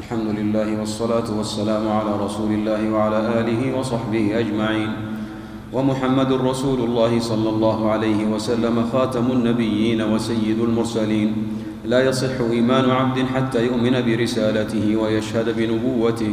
[0.00, 4.90] الحمد لله والصلاة والسلام على رسول الله وعلى آله وصحبه أجمعين.
[5.72, 11.28] ومحمد رسول الله صلى الله عليه وسلم خاتم النبيين وسيد المرسلين.
[11.84, 16.32] لا يصح إيمان عبد حتى يؤمن برسالته ويشهد بنبوته.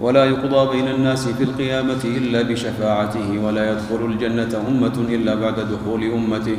[0.00, 3.28] ولا يقضى بين الناس في القيامة إلا بشفاعته.
[3.44, 6.58] ولا يدخل الجنة أمة إلا بعد دخول أمته.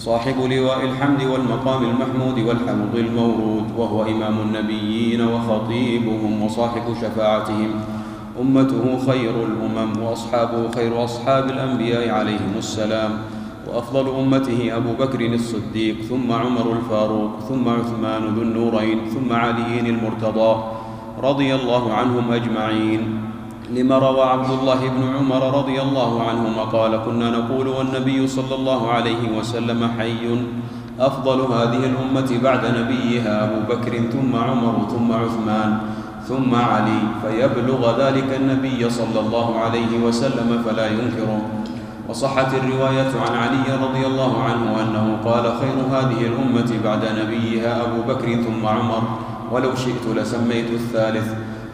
[0.00, 7.70] صاحب لواء الحمد والمقام المحمود والحمد المورود وهو إمام النبيين وخطيبهم وصاحب شفاعتهم.
[8.40, 13.10] أمته خير الأمم وأصحابه خير أصحاب الأنبياء عليهم السلام.
[13.68, 20.62] وأفضل أمته أبو بكر الصديق ثم عمر الفاروق ثم عثمان ذو النورين ثم علي المرتضى
[21.22, 23.20] رضي الله عنهم أجمعين.
[23.70, 28.90] لما روى عبد الله بن عمر رضي الله عنهما قال كنا نقول والنبي صلى الله
[28.90, 30.24] عليه وسلم حي.
[31.00, 35.78] أفضل هذه الأمة بعد نبيها أبو بكر ثم عمر ثم عثمان
[36.28, 41.40] ثم علي فيبلغ ذلك النبي صلى الله عليه وسلم فلا ينكره.
[42.08, 48.12] وصحت الرواية عن علي رضي الله عنه أنه قال خير هذه الأمة بعد نبيها أبو
[48.12, 49.02] بكر ثم عمر.
[49.52, 51.28] ولو شئت لسميت الثالث.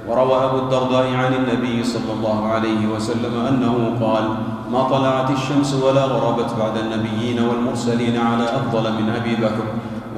[0.09, 3.75] وروى أبو الدرداء عن النبي صلى الله عليه وسلم أنه
[4.07, 4.25] قال
[4.73, 9.67] ما طلعت الشمس ولا غربت بعد النبيين والمرسلين على أفضل من أبي بكر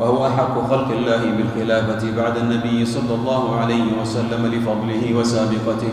[0.00, 5.92] وهو أحق خلق الله بالخلافة بعد النبي صلى الله عليه وسلم لفضله وسابقته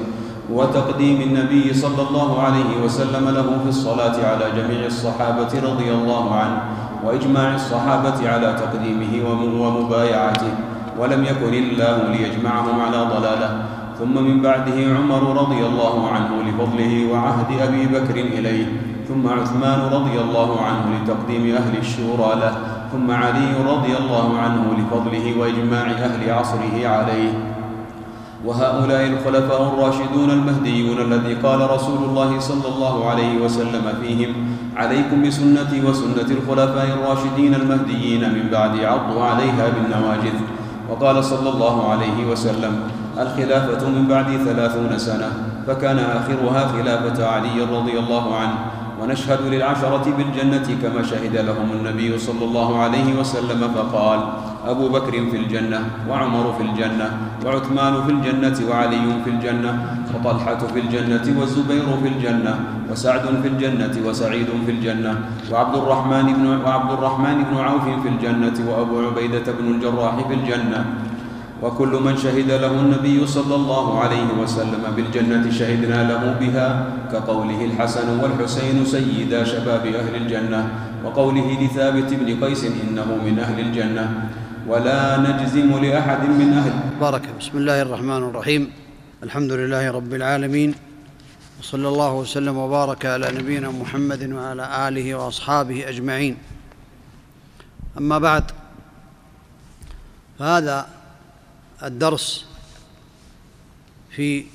[0.52, 6.62] وتقديم النبي صلى الله عليه وسلم له في الصلاة على جميع الصحابة رضي الله عنه
[7.06, 9.14] وإجماع الصحابة على تقديمه
[9.62, 10.54] ومبايعته
[11.00, 13.66] ولم يكن الله ليجمعهم على ضلاله
[14.00, 18.66] ثم من بعده عمر رضي الله عنه لفضله وعهد أبي بكر إليه
[19.08, 22.58] ثم عثمان رضي الله عنه لتقديم أهل الشورى له
[22.92, 27.34] ثم علي رضي الله عنه لفضله وإجماع أهل عصره عليه.
[28.46, 34.34] وهؤلاء الخلفاء الراشدون المهديون الذي قال رسول الله صلى الله عليه وسلم فيهم
[34.76, 40.38] عليكم بسنتي وسنة الخلفاء الراشدين المهديين من بعد عضوا عليها بالنواجذ
[40.90, 42.74] وقال صلى الله عليه وسلم
[43.20, 45.30] الخلافة من بعد ثلاثون سنة
[45.68, 48.58] فكان آخرها خلافة علي رضي الله عنه.
[49.02, 54.20] ونشهد للعشرة بالجنة كما شهد لهم النبي صلى الله عليه وسلم فقال
[54.68, 55.80] أبو بكر في الجنة
[56.10, 57.08] وعمر في الجنة
[57.46, 59.72] وعثمان في الجنة وعلي في الجنة
[60.16, 62.54] وطلحة في الجنة والزبير في الجنة
[62.92, 65.14] وسعد في الجنة وسعيد في الجنة
[65.52, 70.86] وعبد الرحمن بن وعبد الرحمن بن عوف في الجنة وأبو عبيدة بن الجراح في الجنة
[71.66, 76.68] وكل من شهد له النبي صلى الله عليه وسلم بالجنة شهدنا له بها
[77.12, 80.62] كقوله الحسن والحسين سيدا شباب أهل الجنة
[81.02, 84.06] وقوله لثابت بن قيس إنه من أهل الجنة
[84.70, 87.26] ولا نجزم لأحد من أهل بارك.
[87.42, 88.64] بسم الله الرحمن الرحيم.
[89.24, 90.76] الحمد لله رب العالمين.
[91.60, 96.38] وصلى الله وسلم وبارك على نبينا محمد وعلى آله وأصحابه أجمعين.
[97.98, 98.46] أما بعد
[100.40, 101.05] فهذا
[101.86, 102.46] الدرس
[104.10, 104.46] في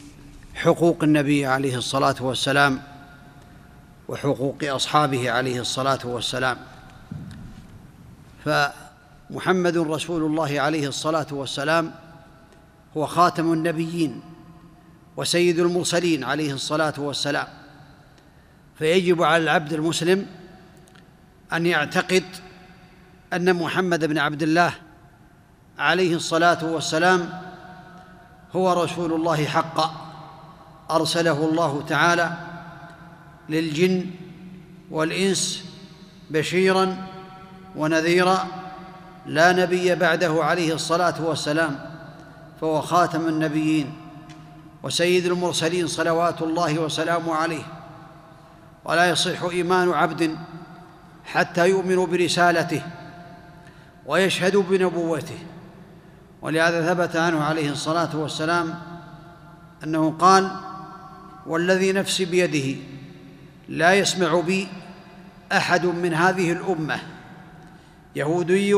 [0.54, 2.82] حقوق النبي عليه الصلاة والسلام
[4.08, 6.56] وحقوق أصحابه عليه الصلاة والسلام.
[8.44, 11.94] فمحمد رسول الله عليه الصلاة والسلام
[12.96, 14.20] هو خاتم النبيين
[15.16, 17.47] وسيد المرسلين عليه الصلاة والسلام.
[18.78, 20.26] فيجب على العبد المسلم
[21.52, 22.24] أن يعتقد
[23.32, 24.72] أن محمد بن عبد الله
[25.80, 27.28] عليه الصلاة والسلام
[28.56, 29.91] هو رسول الله حقا
[30.91, 32.32] أرسله الله تعالى
[33.48, 34.06] للجن
[34.91, 35.64] والإنس
[36.30, 36.96] بشيرا
[37.76, 38.46] ونذيرا
[39.26, 41.78] لا نبي بعده عليه الصلاة والسلام
[42.60, 43.92] فهو خاتم النبيين
[44.82, 47.62] وسيد المرسلين صلوات الله وسلامه عليه.
[48.84, 50.36] ولا يصح إيمان عبد
[51.24, 52.82] حتى يؤمن برسالته
[54.06, 55.38] ويشهد بنبوته.
[56.43, 58.75] ولهذا ثبت عنه عليه الصلاة والسلام
[59.84, 60.51] أنه قال
[61.47, 62.81] والذي نفسي بيده
[63.69, 64.69] لا يسمع بي
[65.53, 67.01] أحد من هذه الأمة
[68.16, 68.75] يهودي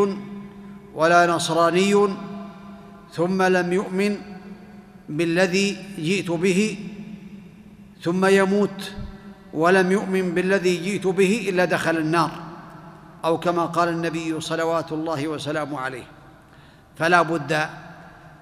[0.94, 2.08] ولا نصراني
[3.12, 4.16] ثم لم يؤمن
[5.08, 6.78] بالذي جئت به
[8.02, 8.92] ثم يموت
[9.54, 12.30] ولم يؤمن بالذي جئت به إلا دخل النار
[13.24, 16.21] أو كما قال النبي صلوات الله وسلامه عليه.
[16.98, 17.68] فلا بد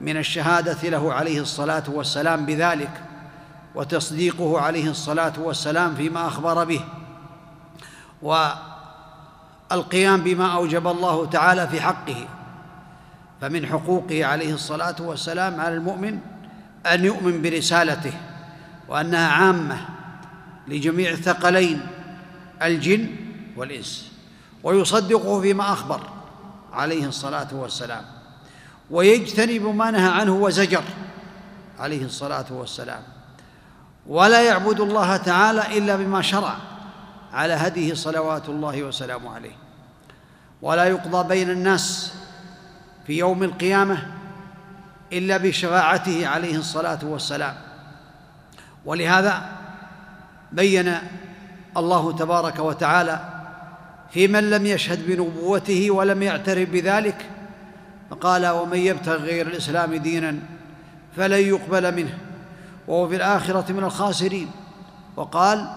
[0.01, 3.03] من الشهادة له عليه الصلاة والسلام بذلك
[3.75, 6.85] وتصديقه عليه الصلاة والسلام فيما أخبر به
[8.23, 12.27] والقيام بما أوجب الله تعالى في حقه.
[13.41, 16.19] فمن حقوقه عليه الصلاة والسلام على المؤمن
[16.87, 18.13] أن يؤمن برسالته
[18.89, 19.79] وأنها عامة
[20.69, 21.87] لجميع الثقلين
[22.63, 23.07] الجن
[23.57, 24.13] والإنس
[24.63, 26.01] ويصدقه فيما أخبر
[26.73, 28.20] عليه الصلاة والسلام.
[28.91, 30.83] ويجتنب ما نهى عنه وزجر
[31.79, 33.03] عليه الصلاة والسلام.
[34.07, 36.57] ولا يعبد الله تعالى إلا بما شرع
[37.33, 39.57] على هديه صلوات الله وسلامه عليه.
[40.63, 42.15] ولا يقضى بين الناس
[43.07, 44.07] في يوم القيامة
[45.13, 47.55] إلا بشفاعته عليه الصلاة والسلام.
[48.85, 49.43] ولهذا
[50.53, 50.99] بين
[51.77, 53.21] الله تبارك وتعالى
[54.11, 57.31] في من لم يشهد بنبوته ولم يعترف بذلك
[58.11, 60.37] فقال ومن يبتغ غير الإسلام دينا
[61.17, 62.19] فلن يقبل منه
[62.89, 64.51] وهو في الآخرة من الخاسرين.
[65.17, 65.71] وقال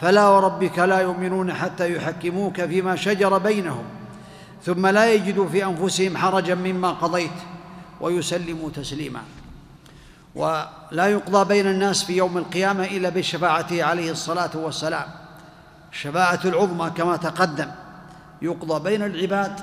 [0.00, 3.84] فلا وربك لا يؤمنون حتى يحكموك فيما شجر بينهم
[4.64, 7.30] ثم لا يجدوا في أنفسهم حرجا مما قضيت
[8.00, 9.20] ويسلموا تسليما.
[10.34, 15.06] ولا يقضى بين الناس في يوم القيامة إلا بشفاعته عليه الصلاة والسلام.
[15.92, 17.68] الشفاعه العظمى كما تقدم.
[18.42, 19.60] يقضى بين العباد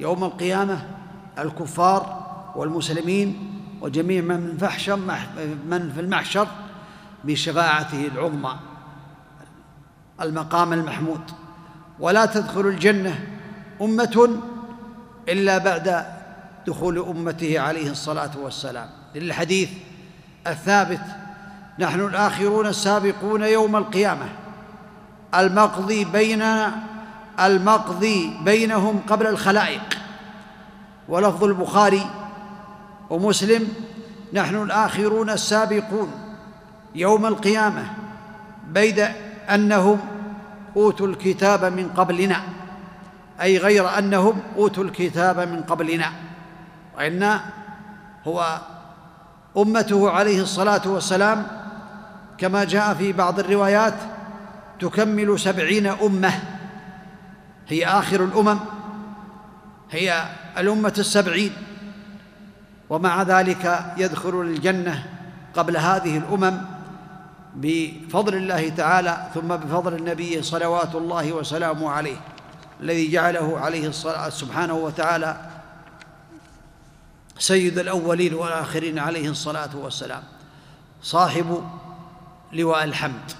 [0.00, 0.97] يوم القيامة
[1.38, 2.26] الكفار
[2.56, 4.66] والمسلمين وجميع من في
[5.68, 6.48] من في المحشر
[7.24, 8.56] بشفاعته العظمى.
[10.20, 11.20] المقام المحمود.
[12.00, 13.26] ولا تدخل الجنة
[13.82, 14.40] أمة
[15.28, 16.04] إلا بعد
[16.66, 18.88] دخول أمته عليه الصلاة والسلام.
[19.14, 19.70] للحديث
[20.46, 21.00] الثابت
[21.78, 24.28] نحن الآخرون السابقون يوم القيامة.
[25.34, 26.72] المقضي بيننا
[27.40, 29.97] المقضي بينهم قبل الخلائق.
[31.08, 32.06] ولفظ البخاري
[33.10, 33.68] ومسلم
[34.32, 36.10] نحن الآخرون السابقون
[36.94, 37.84] يوم القيامة
[38.68, 39.08] بيد
[39.50, 39.98] أنهم
[40.76, 42.42] أوتوا الكتاب من قبلنا
[43.42, 46.12] أي غير أنهم أوتوا الكتاب من قبلنا.
[46.96, 47.40] وإن
[48.26, 48.58] هو
[49.56, 51.46] أمته عليه الصلاة والسلام
[52.38, 53.94] كما جاء في بعض الروايات
[54.80, 56.32] تكمل سبعين أمة
[57.68, 58.58] هي آخر الأمم.
[59.90, 61.52] هي الأمة السبعين.
[62.90, 65.06] ومع ذلك يدخل الجنة
[65.54, 66.60] قبل هذه الأمم
[67.54, 72.16] بفضل الله تعالى ثم بفضل النبي صلوات الله وسلامه عليه
[72.80, 75.50] الذي جعله عليه الصلاة سبحانه وتعالى
[77.38, 80.22] سيد الأولين والآخرين عليه الصلاة والسلام.
[81.02, 81.64] صاحب
[82.52, 83.30] لواء الحمد.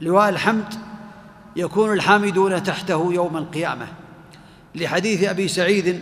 [0.00, 0.74] لواء الحمد
[1.56, 3.86] يكون الحامدون تحته يوم القيامة.
[4.74, 6.00] لحديث أبي سعيد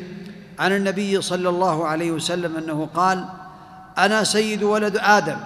[0.59, 3.25] عن النبي صلى الله عليه وسلم أنه قال
[3.99, 5.37] أنا سيد ولد آدم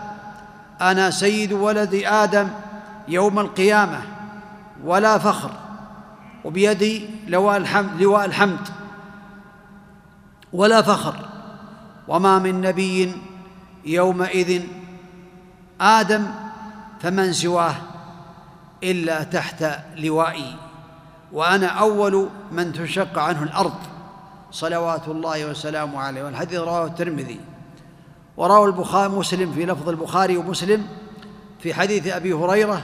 [0.81, 2.49] أنا سيد ولد آدم
[3.08, 4.02] يوم القيامة
[4.84, 5.50] ولا فخر
[6.44, 8.69] وبيدي لواء الحمد لواء الحمد
[10.52, 11.17] ولا فخر
[12.08, 13.12] وما من نبي
[13.84, 14.62] يومئذ
[15.81, 16.26] آدم
[17.00, 17.75] فمن سواه
[18.82, 19.64] إلا تحت
[19.96, 20.56] لوائي.
[21.32, 23.75] وأنا أول من تنشق عنه الأرض.
[24.50, 26.23] صلوات الله وسلامه عليه.
[26.23, 27.40] والحديث رواه الترمذي.
[28.37, 30.87] وروى البخاري مسلم في لفظ البخاري ومسلم
[31.61, 32.82] في حديث أبي هريرة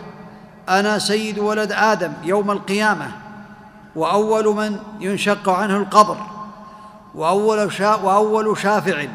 [0.68, 3.12] أنا سيد ولد آدم يوم القيامة
[3.96, 6.16] وأول من ينشق عنه القبر
[7.14, 9.06] وأول شا وأول شافع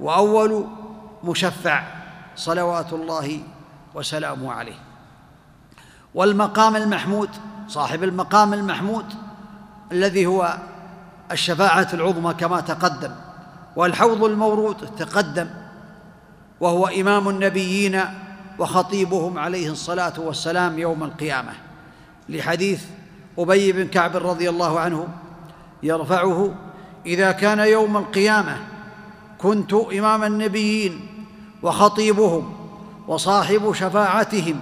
[0.00, 0.66] وأول
[1.24, 1.82] مشفع.
[2.36, 3.40] صلوات الله
[3.94, 4.78] وسلامه عليه.
[6.14, 7.30] والمقام المحمود
[7.68, 9.04] صاحب المقام المحمود
[9.92, 10.58] الذي هو
[11.32, 13.10] الشفاعة العظمى كما تقدم
[13.76, 15.50] والحوض المورود تقدم
[16.60, 18.00] وهو إمام النبيين
[18.58, 21.52] وخطيبهم عليه الصلاة والسلام يوم القيامة.
[22.28, 22.84] لحديث
[23.38, 25.08] أبي بن كعب رضي الله عنه
[25.82, 26.54] يرفعه
[27.06, 28.56] إذا كان يوم القيامة
[29.38, 31.06] كنت إمام النبيين
[31.62, 32.54] وخطيبهم
[33.08, 34.60] وصاحب شفاعتهم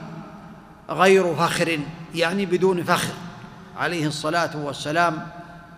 [0.91, 1.79] غير فخر
[2.15, 3.15] يعني بدون فخر.
[3.77, 5.27] عليه الصلاة والسلام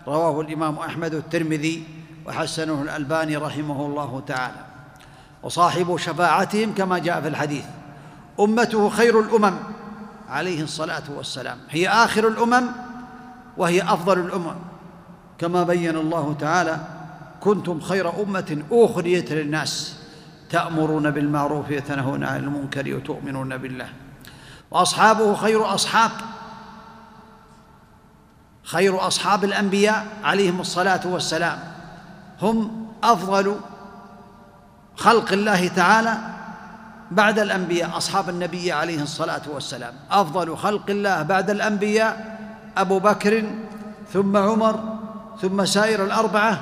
[0.07, 1.83] رواه الإمام أحمد الترمذي
[2.27, 4.65] وحسنه الألباني رحمه الله تعالى.
[5.43, 7.63] وصاحب شفاعتهم كما جاء في الحديث.
[8.39, 9.53] أمته خير الأمم.
[10.29, 11.57] عليه الصلاة والسلام.
[11.69, 12.63] هي آخر الأمم
[13.57, 14.55] وهي أفضل الأمم.
[15.37, 16.79] كما بين الله تعالى
[17.41, 19.95] كنتم خير أمة أخرجت للناس
[20.49, 23.89] تأمرون بالمعروف وتنهون عن المنكر وتؤمنون بالله.
[24.71, 26.11] وأصحابه خير أصحاب.
[28.63, 31.59] خير أصحاب الأنبياء عليهم الصلاة والسلام.
[32.41, 33.55] هم أفضل
[34.95, 36.17] خلق الله تعالى
[37.11, 39.93] بعد الأنبياء أصحاب النبي عليه الصلاة والسلام.
[40.11, 42.37] أفضل خلق الله بعد الأنبياء
[42.77, 43.51] أبو بكر
[44.13, 44.79] ثم عمر
[45.41, 46.61] ثم سائر الأربعة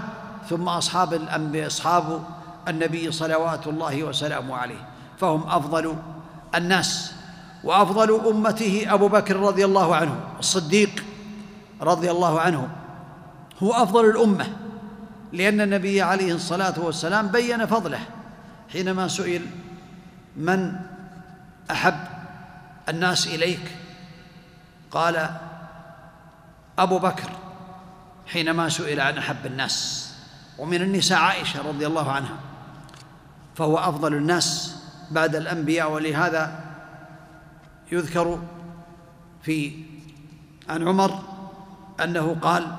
[0.50, 2.24] ثم أصحاب الأنبياء أصحاب
[2.68, 4.88] النبي صلوات الله وسلامه عليه.
[5.20, 5.96] فهم أفضل
[6.56, 7.14] الناس.
[7.64, 11.04] وأفضل أمته أبو بكر رضي الله عنه الصديق
[11.82, 12.70] رضي الله عنه
[13.64, 14.48] هو أفضل الأمة
[15.34, 18.00] لأن النبي عليه الصلاة والسلام بين فضله
[18.74, 19.46] حينما سئل
[20.38, 20.74] من
[21.72, 22.00] أحب
[22.90, 23.72] الناس إليك؟
[24.92, 25.30] قال
[26.80, 27.30] أبو بكر.
[28.28, 30.10] حينما سئل عن أحب الناس
[30.58, 32.36] ومن النساء عائشة رضي الله عنها.
[33.56, 34.76] فهو أفضل الناس
[35.12, 36.60] بعد الأنبياء ولهذا
[37.94, 38.40] يذكر
[39.44, 39.72] في
[40.70, 41.20] عن عمر
[42.04, 42.76] أنه قال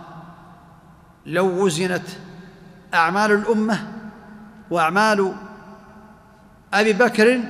[1.27, 2.07] لو وزنت
[2.95, 3.93] أعمال الأمة
[4.71, 5.35] وأعمال
[6.75, 7.41] أبي بكر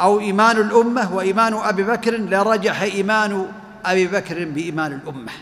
[0.00, 3.46] أو إيمان الأمة وإيمان أبي بكر لرجح إيمان
[3.84, 5.32] أبي بكر بإيمان الأمة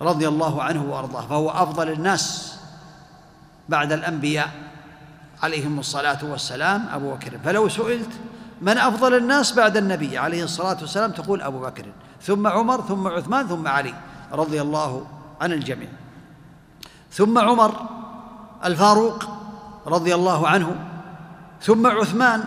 [0.00, 2.56] رضي الله عنه وأرضاه فهو أفضل الناس
[3.68, 4.50] بعد الأنبياء
[5.42, 7.38] عليهم الصلاة والسلام أبو بكر.
[7.44, 8.10] فلو سئلت
[8.62, 11.84] من أفضل الناس بعد النبي عليه الصلاة والسلام؟ تقول أبو بكر
[12.22, 13.94] ثم عمر ثم عثمان ثم علي
[14.32, 15.06] رضي الله
[15.40, 15.88] عن الجميع.
[17.10, 17.74] ثم عمر
[18.64, 19.24] الفاروق
[19.86, 20.76] رضي الله عنه
[21.62, 22.44] ثم عثمان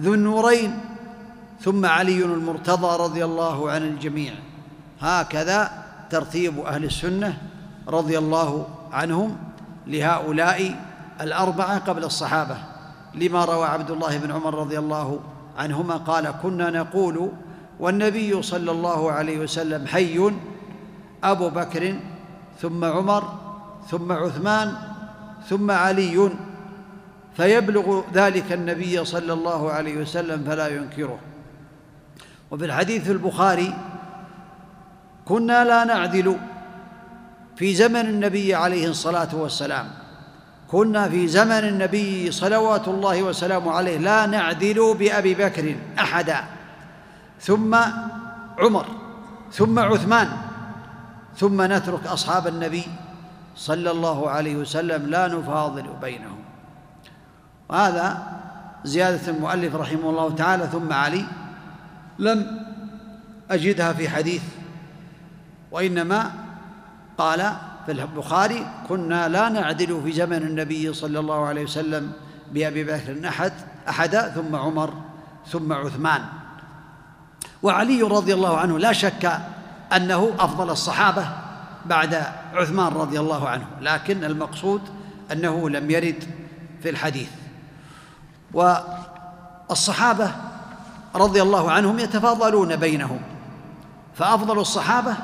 [0.00, 0.80] ذو النورين
[1.60, 4.34] ثم علي المرتضى رضي الله عن الجميع.
[5.00, 5.70] هكذا
[6.10, 7.38] ترتيب أهل السنة
[7.88, 9.36] رضي الله عنهم
[9.86, 10.74] لهؤلاء
[11.20, 12.69] الأربعة قبل الصحابة.
[13.14, 15.20] لما روى عبد الله بن عمر رضي الله
[15.58, 17.30] عنهما قال كنا نقول
[17.80, 20.32] والنبي صلى الله عليه وسلم حي
[21.24, 21.94] أبو بكر
[22.60, 23.22] ثم عمر
[23.90, 24.74] ثم عثمان
[25.48, 26.30] ثم علي.
[27.36, 31.18] فيبلغ ذلك النبي صلى الله عليه وسلم فلا ينكره.
[32.50, 33.74] وفي الحديث البخاري
[35.24, 36.36] كنا لا نعدل
[37.56, 39.86] في زمن النبي عليه الصلاة والسلام.
[40.70, 46.44] كنا في زمن النبي صلوات الله وسلامه عليه لا نعدل بأبي بكر أحدا.
[47.40, 47.74] ثم
[48.58, 48.86] عمر
[49.52, 50.28] ثم عثمان
[51.36, 52.84] ثم نترك أصحاب النبي
[53.56, 56.38] صلى الله عليه وسلم لا نفاضل بينهم.
[57.68, 58.22] وهذا
[58.84, 61.24] زيادة المؤلف رحمه الله تعالى ثم علي
[62.18, 62.66] لم
[63.50, 64.42] أجدها في حديث
[65.70, 66.30] وإنما
[67.18, 67.52] قال
[67.86, 72.12] في البخاري كنا لا نعدل في زمن النبي صلى الله عليه وسلم
[72.52, 73.52] بأبي بكر أحد
[73.88, 74.94] أحدا ثم عمر
[75.46, 76.22] ثم عثمان.
[77.62, 79.40] وعلي رضي الله عنه لا شك
[79.96, 81.28] أنه أفضل الصحابة
[81.86, 82.22] بعد
[82.54, 84.80] عثمان رضي الله عنه لكن المقصود
[85.32, 86.24] أنه لم يرد
[86.82, 87.30] في الحديث.
[88.52, 90.30] والصحابة
[91.14, 93.20] رضي الله عنهم يتفاضلون بينهم
[94.14, 95.16] فأفضل الصحابة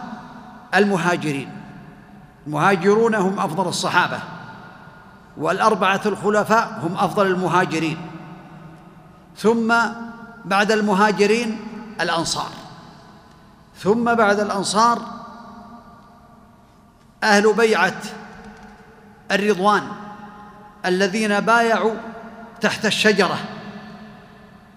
[0.75, 1.66] المهاجرين.
[2.47, 4.19] المهاجرون هم أفضل الصحابة
[5.37, 7.97] والأربعة الخلفاء هم أفضل المهاجرين.
[9.37, 9.75] ثم
[10.45, 11.61] بعد المهاجرين
[12.01, 12.51] الأنصار.
[13.79, 14.99] ثم بعد الأنصار
[17.23, 18.03] أهل بيعة
[19.31, 19.83] الرضوان
[20.87, 21.95] الذين بايعوا
[22.61, 23.39] تحت الشجرة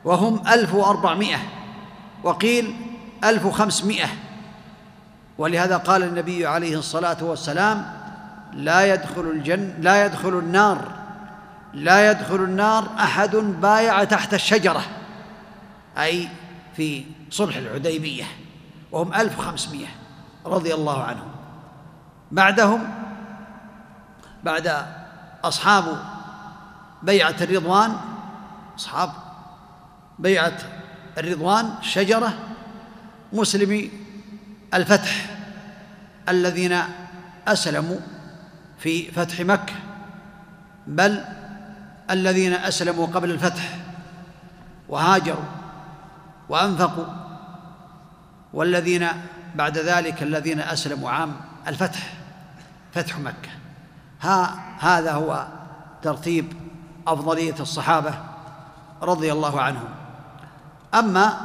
[0.06, 1.40] وهم ألف وأربعمائة
[2.24, 2.76] وقيل
[3.24, 4.08] ألف وخمسمائة.
[5.40, 7.86] ولهذا قال النبي عليه الصلاة والسلام
[8.54, 10.92] لا يدخل الجن لا يدخل النار
[11.74, 14.82] لا يدخل النار أحد بايع تحت الشجرة.
[15.98, 16.28] أي
[16.76, 18.24] في صلح الحديبية
[18.92, 19.88] وهم ألف وخمسمائة
[20.46, 21.32] رضي الله عنهم.
[22.32, 22.90] بعدهم
[24.44, 24.86] بعد
[25.44, 25.84] أصحاب
[27.04, 27.96] بيعة الرضوان
[28.78, 29.12] أصحاب
[30.20, 30.58] بيعة
[31.18, 32.34] الرضوان شجرة
[33.34, 34.09] مسلمي
[34.74, 35.26] الفتح
[36.30, 36.78] الذين
[37.48, 37.98] أسلموا
[38.78, 39.74] في فتح مكة
[40.88, 41.24] بل
[42.10, 43.78] الذين أسلموا قبل الفتح
[44.90, 45.44] وهاجروا
[46.50, 47.06] وأنفقوا
[48.54, 49.08] والذين
[49.56, 51.36] بعد ذلك الذين أسلموا عام
[51.68, 52.14] الفتح
[52.94, 53.50] فتح مكة.
[54.22, 55.48] ها هذا هو
[56.02, 56.54] ترتيب
[57.08, 58.14] أفضلية الصحابة
[59.02, 59.90] رضي الله عنهم.
[60.94, 61.38] أما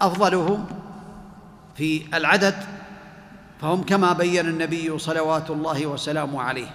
[0.00, 0.66] أفضلهم
[1.76, 2.54] في العدد
[3.60, 6.68] فهم كما بين النبي صلوات الله وسلامه عليه.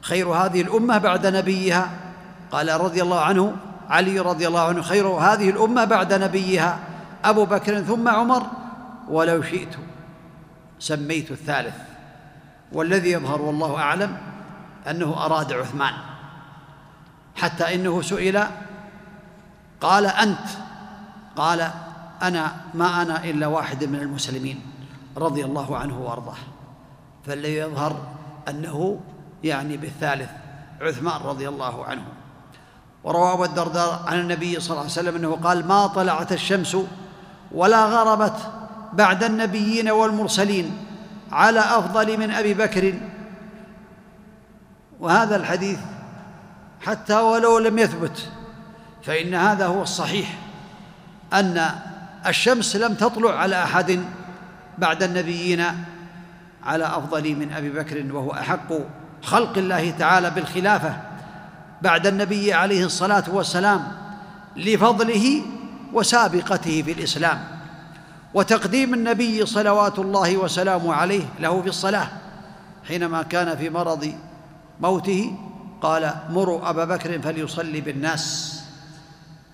[0.00, 1.90] خير هذه الأمة بعد نبيها
[2.52, 3.56] قال رضي الله عنه
[3.88, 6.78] علي رضي الله عنه خير هذه الأمة بعد نبيها
[7.24, 8.42] أبو بكر ثم عمر
[9.08, 9.76] ولو شئت
[10.78, 11.74] سميت الثالث.
[12.72, 14.16] والذي يظهر والله أعلم
[14.90, 15.92] أنه أراد عثمان.
[17.36, 18.44] حتى إنه سئل
[19.80, 20.46] قال أنت؟
[21.36, 21.70] قال
[22.22, 24.60] أنا ما أنا إلا واحد من المسلمين
[25.16, 26.36] رضي الله عنه وأرضاه.
[27.26, 27.96] فالذي يظهر
[28.48, 29.00] أنه
[29.44, 30.30] يعني بالثالث
[30.80, 32.04] عثمان رضي الله عنه.
[33.04, 36.76] وروى أبو الدرداء عن النبي صلى الله عليه وسلم أنه قال ما طلعت الشمس
[37.52, 38.36] ولا غربت
[38.92, 40.86] بعد النبيين والمرسلين
[41.32, 42.94] على أفضل من أبي بكر.
[45.00, 45.78] وهذا الحديث
[46.80, 48.28] حتى ولو لم يثبت
[49.02, 50.38] فإن هذا هو الصحيح
[51.32, 51.70] أن
[52.26, 54.00] الشمس لم تطلع على أحد
[54.78, 55.64] بعد النبيين
[56.64, 58.72] على أفضل من أبي بكر وهو أحق
[59.22, 60.96] خلق الله تعالى بالخلافة
[61.82, 63.92] بعد النبي عليه الصلاة والسلام
[64.56, 65.42] لفضله
[65.92, 67.40] وسابقته في الإسلام
[68.34, 72.08] وتقديم النبي صلوات الله وسلامه عليه له في الصلاة
[72.88, 74.14] حينما كان في مرض
[74.80, 75.36] موته
[75.80, 78.56] قال مروا أبا بكر فليصلي بالناس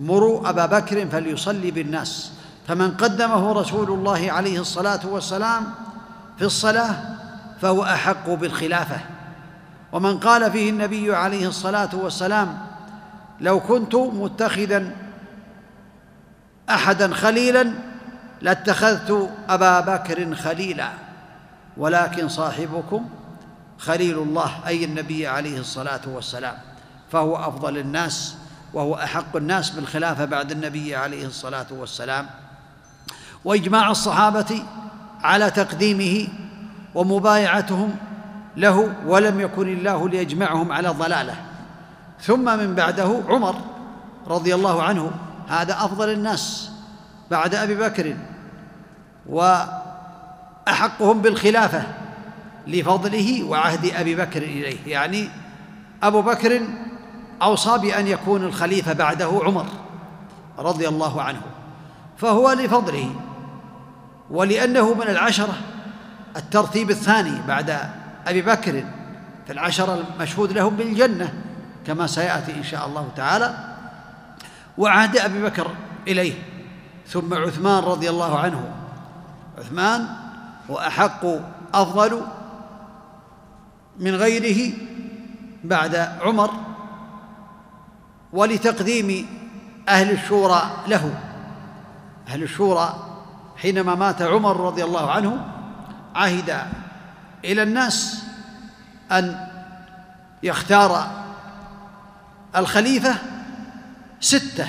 [0.01, 2.33] مروا أبا بكر فليصلي بالناس
[2.69, 5.65] فمن قدمه رسول الله عليه الصلاة والسلام
[6.39, 6.97] في الصلاة
[7.61, 9.01] فهو أحق بالخلافة.
[9.93, 12.59] ومن قال فيه النبي عليه الصلاة والسلام
[13.41, 14.93] لو كنت متخذا
[16.71, 17.73] أحدا خليلا
[18.43, 20.91] لاتخذت أبا بكر خليلا
[21.77, 23.09] ولكن صاحبكم
[23.79, 26.55] خليل الله أي النبي عليه الصلاة والسلام.
[27.13, 28.37] فهو أفضل الناس
[28.75, 32.27] وهو أحق الناس بالخلافة بعد النبي عليه الصلاة والسلام.
[33.47, 34.63] وإجماع الصحابة
[35.23, 36.29] على تقديمه
[36.95, 37.97] ومبايعتهم
[38.57, 41.35] له ولم يكن الله ليجمعهم على ضلاله.
[42.21, 43.55] ثم من بعده عمر
[44.27, 45.11] رضي الله عنه
[45.49, 46.71] هذا أفضل الناس
[47.31, 48.17] بعد أبي بكر
[49.27, 51.83] وأحقهم بالخلافة
[52.67, 54.79] لفضله وعهد أبي بكر إليه.
[54.87, 55.29] يعني
[56.03, 56.63] أبو بكر
[57.43, 59.67] أوصى بأن يكون الخليفة بعده عمر
[60.59, 61.41] رضي الله عنه
[62.17, 63.11] فهو لفضله.
[64.31, 65.55] ولأنه من العشرة.
[66.37, 67.79] الترتيب الثاني بعد
[68.27, 68.85] أبي بكر
[69.47, 71.35] في العشره المشهود لهم بالجنة
[71.87, 73.55] كما سيأتي إن شاء الله تعالى.
[74.79, 75.71] وعهد أبي بكر
[76.09, 76.35] إليه
[77.09, 78.71] ثم عثمان رضي الله عنه.
[79.59, 80.07] عثمان
[80.69, 81.25] وأحق
[81.75, 82.23] أفضل
[83.99, 84.73] من غيره
[85.65, 86.51] بعد عمر
[88.33, 89.27] ولتقديم
[89.89, 91.15] أهل الشورى له.
[92.29, 93.06] أهل الشورى
[93.57, 95.45] حينما مات عمر رضي الله عنه
[96.15, 96.63] عهد
[97.45, 98.23] إلى الناس
[99.13, 99.49] أن
[100.43, 101.07] يختار
[102.57, 103.15] الخليفة
[104.21, 104.67] ستة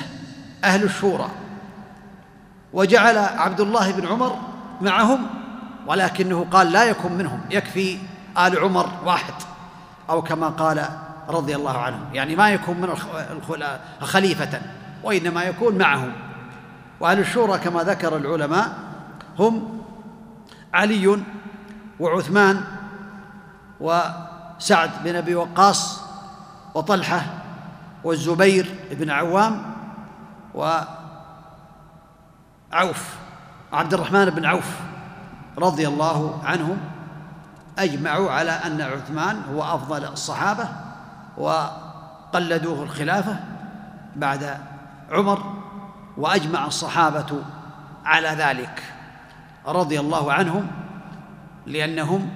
[0.64, 1.30] أهل الشورى
[2.74, 4.38] وجعل عبد الله بن عمر
[4.82, 5.28] معهم
[5.88, 7.98] ولكنه قال لا يكن منهم يكفي
[8.38, 9.34] آل عمر واحد
[10.10, 10.86] أو كما قال
[11.30, 12.90] رضي الله عنه يعني ما يكون من
[14.02, 14.62] خليفة
[15.04, 16.14] وإنما يكون معهم.
[17.00, 18.78] واهل الشورى كما ذكر العلماء
[19.40, 19.82] هم
[20.74, 21.24] علي
[22.00, 22.64] وعثمان
[23.80, 26.02] وسعد بن أبي وقاص
[26.76, 27.22] وطلحة
[28.04, 29.62] والزبير بن عوام
[30.56, 30.88] وعوف
[33.74, 34.70] عبد الرحمن بن عوف
[35.58, 36.78] رضي الله عنهم
[37.80, 40.70] أجمعوا على أن عثمان هو أفضل الصحابة
[41.38, 43.40] وقلدوه الخلافة
[44.16, 44.58] بعد
[45.12, 45.57] عمر
[46.18, 47.44] وأجمع الصحابة
[48.06, 48.84] على ذلك
[49.68, 50.68] رضي الله عنهم
[51.66, 52.30] لأنهم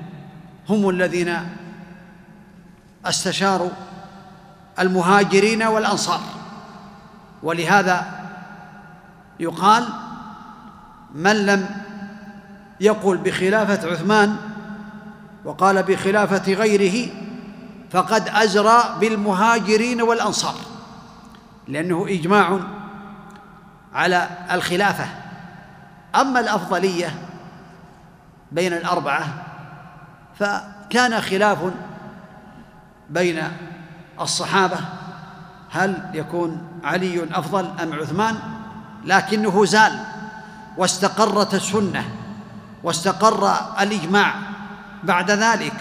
[0.70, 1.38] هم الذين
[3.06, 3.70] استشاروا
[4.80, 6.22] المهاجرين والأنصار.
[7.44, 8.22] ولهذا
[9.40, 9.88] يقال
[11.16, 11.70] من لم
[12.80, 14.36] يقل بخلافة عثمان
[15.46, 17.10] وقال بخلافة غيره
[17.92, 20.56] فقد أزرى بالمهاجرين والأنصار
[21.68, 22.60] لأنه إجماع
[23.94, 25.06] على الخلافة.
[26.16, 27.16] أما الأفضلية
[28.52, 29.28] بين الأربعة
[30.40, 31.58] فكان خلاف
[33.10, 33.44] بين
[34.22, 34.78] الصحابة
[35.70, 38.36] هل يكون علي أفضل أم عثمان؟
[39.06, 40.00] لكنه زال
[40.78, 42.04] واستقرت السنة
[42.84, 44.34] واستقر الإجماع
[45.04, 45.74] بعد ذلك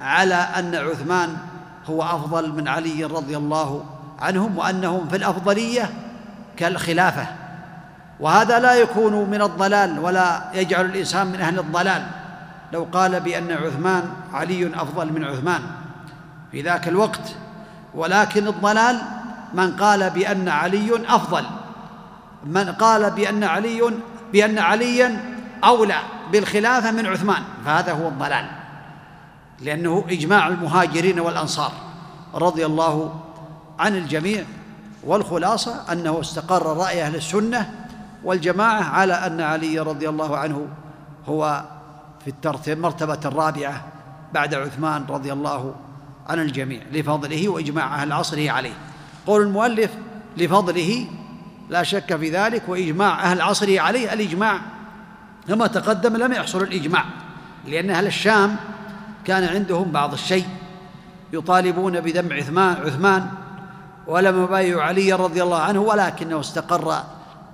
[0.00, 1.36] على أن عثمان
[1.86, 3.84] هو أفضل من علي رضي الله
[4.18, 5.90] عنهم وأنهم في الأفضلية
[6.56, 7.26] كالخلافة.
[8.20, 12.06] وهذا لا يكون من الضلال ولا يجعل الإنسان من أهل الضلال.
[12.72, 15.60] لو قال بأن عثمان علي أفضل من عثمان
[16.52, 17.34] في ذاك الوقت.
[17.94, 18.98] ولكن الضلال
[19.54, 21.44] من قال بأن علي أفضل.
[22.44, 23.92] من قال بأن علي
[24.32, 25.20] بأن عليا
[25.64, 25.98] أولى
[26.32, 27.42] بالخلافة من عثمان.
[27.64, 28.46] فهذا هو الضلال.
[29.62, 31.72] لأنه إجماع المهاجرين والأنصار
[32.34, 33.20] رضي الله
[33.78, 34.44] عن الجميع.
[35.06, 37.70] والخلاصة أنه استقر رأي أهل السنة
[38.24, 40.68] والجماعة على أن علي رضي الله عنه
[41.26, 41.64] هو
[42.24, 43.84] في المرتبة الرابعة
[44.34, 45.74] بعد عثمان رضي الله
[46.28, 48.74] عن الجميع لفضله وإجماع أهل عصره عليه.
[49.26, 49.90] قول المؤلف
[50.36, 51.06] لفضله
[51.70, 54.60] لا شك في ذلك وإجماع أهل عصره عليه الإجماع.
[55.48, 57.04] كما تقدم لم يحصل الإجماع
[57.66, 58.56] لأن أهل الشام
[59.24, 60.46] كان عندهم بعض الشيء
[61.32, 63.28] يطالبون بدم عثمان عثمان
[64.06, 67.02] ولم يبايعوا علي رضي الله عنه ولكنه استقر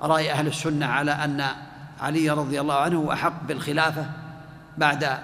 [0.02, 1.44] رأي أهل السنة على أن
[2.00, 4.06] علي رضي الله عنه أحق بالخلافة
[4.78, 5.18] بعد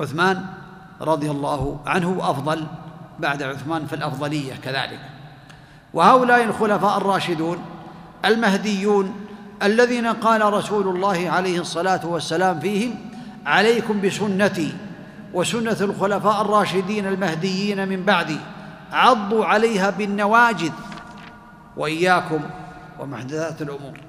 [0.00, 0.46] عثمان
[1.00, 2.66] رضي الله عنه وأفضل
[3.18, 5.00] بعد عثمان في الأفضلية كذلك.
[5.94, 7.58] وهؤلاء الخلفاء الراشدون
[8.24, 9.14] المهديون
[9.62, 12.94] الذين قال رسول الله عليه الصلاة والسلام فيهم
[13.46, 14.74] عليكم بسنتي
[15.34, 18.38] وسنة الخلفاء الراشدين المهديين من بعدي
[18.92, 20.72] عضوا عليها بالنواجذ.
[21.76, 22.40] وإياكم
[22.98, 24.00] ومحدثات الأمور.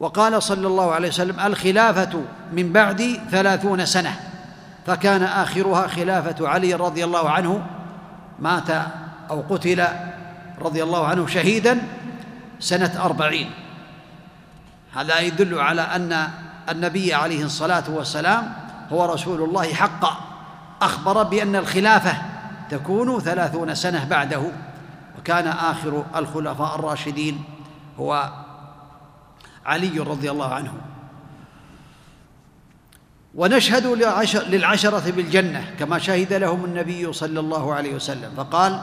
[0.00, 4.20] وقال صلى الله عليه وسلم الخلافة من بعدي ثلاثون سنة.
[4.86, 7.66] فكان آخرها خلافة علي رضي الله عنه
[8.38, 8.70] مات
[9.30, 9.84] أو قتل
[10.60, 11.82] رضي الله عنه شهيدا
[12.60, 13.50] سنة أربعين.
[14.94, 16.28] هذا يدل على أن
[16.68, 18.52] النبي عليه الصلاة والسلام
[18.92, 20.16] هو رسول الله حقا.
[20.82, 22.16] أخبر بأن الخلافة
[22.70, 24.42] تكون ثلاثون سنة بعده.
[25.18, 27.44] وكان آخر الخلفاء الراشدين
[27.98, 28.32] هو
[29.66, 30.72] علي رضي الله عنه.
[33.34, 33.86] ونشهد
[34.48, 38.30] للعشرة بالجنة كما شهد لهم النبي صلى الله عليه وسلم.
[38.36, 38.80] فقال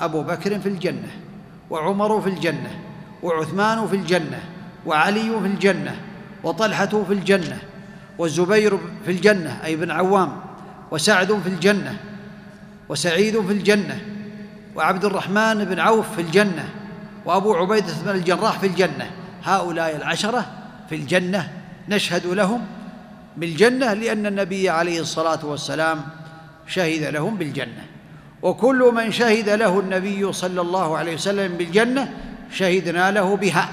[0.00, 1.10] أبو بكر في الجنة
[1.70, 2.70] وعمر في الجنة
[3.22, 4.40] وعثمان في الجنة
[4.86, 6.00] وعلي في الجنة
[6.44, 7.58] وطلحة في الجنة
[8.18, 10.40] والزبير في الجنة أي بن عوام
[10.90, 11.98] وسعد في الجنة
[12.88, 14.00] وسعيد في الجنة
[14.76, 16.68] وعبد الرحمن بن عوف في الجنة
[17.24, 19.10] وأبو عبيدة بن الجراح في الجنة.
[19.44, 20.46] هؤلاء العشرة
[20.88, 21.52] في الجنة
[21.88, 22.64] نشهد لهم
[23.36, 26.00] بالجنة لأن النبي عليه الصلاة والسلام
[26.66, 27.84] شهد لهم بالجنة.
[28.42, 32.14] وكل من شهد له النبي صلى الله عليه وسلم بالجنة
[32.52, 33.68] شهدنا له بها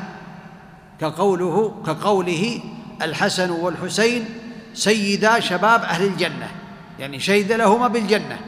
[1.02, 2.60] كقوله كقوله
[3.02, 4.26] الحسن والحسين
[4.74, 6.52] سيدا شباب أهل الجنة
[7.00, 8.40] يعني شهد لهما بالجنة.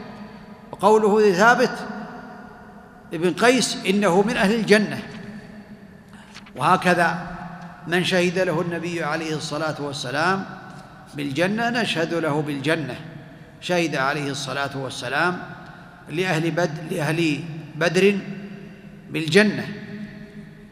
[0.80, 1.70] وقوله ثابت
[3.12, 5.02] ابن قيس إنه من أهل الجنة.
[6.56, 7.18] وهكذا
[7.86, 10.44] من شهد له النبي عليه الصلاة والسلام
[11.14, 12.96] بالجنة نشهد له بالجنة.
[13.60, 15.42] شهد عليه الصلاة والسلام
[16.08, 17.40] لأهل بدر لأهل
[17.74, 18.18] بدر
[19.10, 19.68] بالجنة.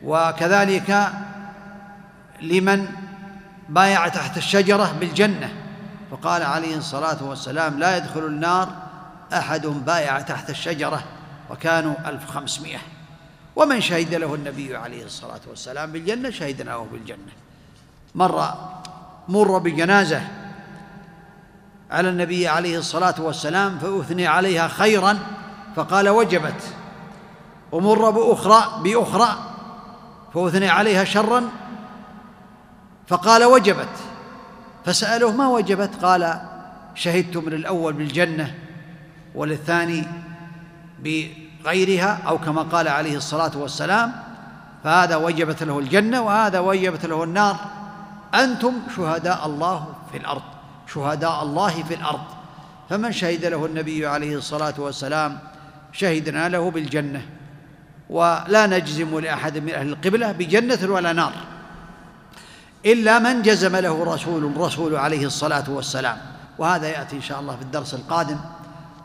[0.05, 1.13] وكذلك
[2.43, 2.87] لمن
[3.69, 5.53] بايع تحت الشجرة بالجنة.
[6.11, 8.86] فقال عليه الصلاة والسلام لا يدخل النار
[9.33, 11.03] أحد بايع تحت الشجرة
[11.51, 12.79] وكانوا ألف خمسمائة.
[13.57, 17.33] ومن شهد له النبي عليه الصلاة والسلام بالجنة شهدنا له بالجنة.
[18.15, 18.55] مر
[19.29, 20.23] مر بجنازة
[21.91, 25.19] على النبي عليه الصلاة والسلام فأثني عليها خيرا
[25.77, 26.63] فقال وجبت.
[27.73, 29.37] ومر بأخرى بأخرى
[30.35, 31.49] فأثني عليها شرا
[33.07, 33.89] فقال وجبت.
[34.85, 36.41] فسألوه ما وجبت؟ قال
[36.95, 38.55] شهدت من الأول بالجنة.
[39.37, 40.05] وللثاني
[41.05, 44.13] بغيرها أو كما قال عليه الصلاة والسلام
[44.85, 47.57] فهذا وجبت له الجنة وهذا وجبت له النار.
[48.35, 50.43] أنتم شهداء الله في الأرض
[50.95, 52.21] شهداء الله في الأرض.
[52.91, 55.39] فمن شهد له النبي عليه الصلاة والسلام
[55.93, 57.23] شهدنا له بالجنة.
[58.11, 61.33] ولا نجزم لأحد من أهل القبلة بجنة ولا نار.
[62.87, 66.17] إلا من جزم له رسول الرسول عليه الصلاة والسلام.
[66.59, 68.39] وهذا يأتي إن شاء الله في الدرس القادم.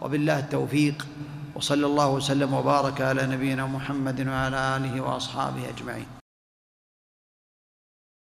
[0.02, 1.08] وبالله التوفيق
[1.56, 6.21] وصلى الله وسلم وبارك على نبينا محمد وعلى آله وأصحابه أجمعين.